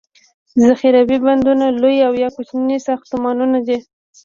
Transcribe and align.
ذخیروي 0.67 1.17
بندونه 1.25 1.65
لوي 1.81 1.97
او 2.07 2.13
یا 2.23 2.29
کوچني 2.35 2.77
ساختمانونه 2.87 3.57
دي. 3.67 3.77